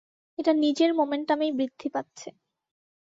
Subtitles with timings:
[0.39, 2.29] এটা নিজের মোমেন্টামেই বৃদ্ধি পাচ্ছে।